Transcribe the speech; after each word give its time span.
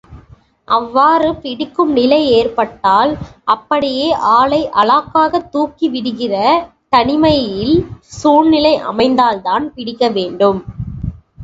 அவ்வாறு 0.67 1.27
பிடிக்கும் 1.35 1.91
நிலை 1.91 2.19
ஏற்பட்டால், 2.31 3.11
அப்படியே 3.45 4.07
ஆளை 4.31 4.61
அலாக்காகத் 4.81 5.47
துக்கி 5.51 5.89
விடுகின்ற 5.89 6.41
தன்மையில் 6.93 7.77
சூழ்நிலை 8.19 8.75
அமைந்தால்தான் 8.91 9.67
பிடிக்க 9.73 10.03
வேண்டும். 10.11 10.61